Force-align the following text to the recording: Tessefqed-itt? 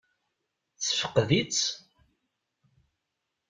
Tessefqed-itt? 0.77 1.61